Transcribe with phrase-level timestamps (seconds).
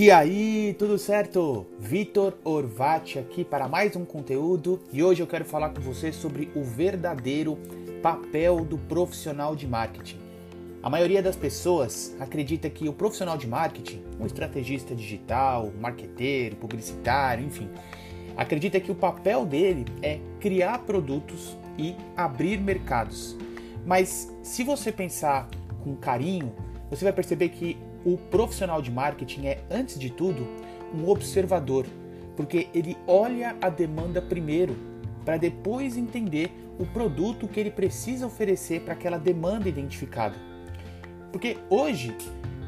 [0.00, 1.66] E aí, tudo certo?
[1.76, 6.52] Vitor Orvati aqui para mais um conteúdo e hoje eu quero falar com você sobre
[6.54, 7.58] o verdadeiro
[8.00, 10.20] papel do profissional de marketing.
[10.84, 17.44] A maioria das pessoas acredita que o profissional de marketing, um estrategista digital, marqueteiro, publicitário,
[17.44, 17.68] enfim,
[18.36, 23.36] acredita que o papel dele é criar produtos e abrir mercados.
[23.84, 25.48] Mas se você pensar
[25.82, 26.54] com carinho,
[26.88, 30.46] você vai perceber que o profissional de marketing é, antes de tudo,
[30.94, 31.86] um observador,
[32.36, 34.76] porque ele olha a demanda primeiro,
[35.24, 40.36] para depois entender o produto que ele precisa oferecer para aquela demanda identificada.
[41.32, 42.14] Porque hoje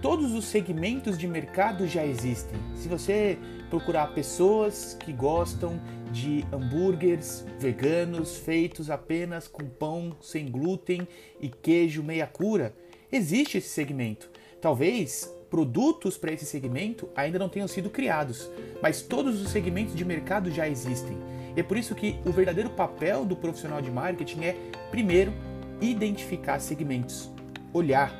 [0.00, 2.58] todos os segmentos de mercado já existem.
[2.74, 3.38] Se você
[3.68, 5.80] procurar pessoas que gostam
[6.12, 11.06] de hambúrgueres veganos feitos apenas com pão sem glúten
[11.40, 12.74] e queijo meia cura,
[13.10, 14.30] existe esse segmento.
[14.66, 18.50] Talvez produtos para esse segmento ainda não tenham sido criados,
[18.82, 21.16] mas todos os segmentos de mercado já existem.
[21.56, 24.56] E é por isso que o verdadeiro papel do profissional de marketing é,
[24.90, 25.32] primeiro,
[25.80, 27.30] identificar segmentos,
[27.72, 28.12] olhar,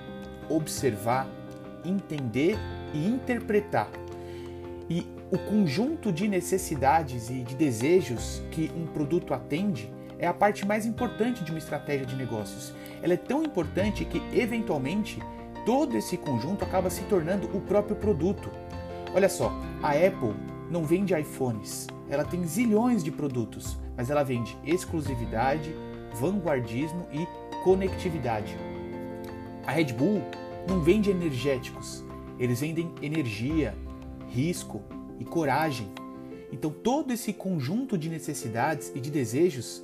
[0.48, 1.28] observar,
[1.84, 2.56] entender
[2.94, 3.90] e interpretar.
[4.88, 10.64] E o conjunto de necessidades e de desejos que um produto atende é a parte
[10.64, 12.72] mais importante de uma estratégia de negócios.
[13.02, 15.18] Ela é tão importante que, eventualmente,
[15.66, 18.48] todo esse conjunto acaba se tornando o próprio produto.
[19.12, 20.34] Olha só, a Apple
[20.70, 25.74] não vende iPhones, ela tem zilhões de produtos, mas ela vende exclusividade,
[26.14, 27.26] vanguardismo e
[27.64, 28.56] conectividade.
[29.66, 30.22] A Red Bull
[30.68, 32.04] não vende energéticos,
[32.38, 33.74] eles vendem energia,
[34.28, 34.82] risco
[35.18, 35.88] e coragem.
[36.52, 39.82] Então, todo esse conjunto de necessidades e de desejos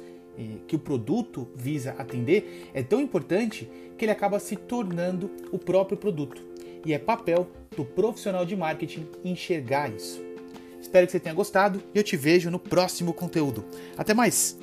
[0.66, 5.96] que o produto visa atender é tão importante que ele acaba se tornando o próprio
[5.96, 6.42] produto.
[6.84, 10.20] E é papel do profissional de marketing enxergar isso.
[10.80, 13.64] Espero que você tenha gostado e eu te vejo no próximo conteúdo.
[13.96, 14.58] Até mais!